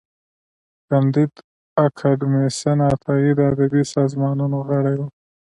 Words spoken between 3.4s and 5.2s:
ادبي سازمانونو غړی و.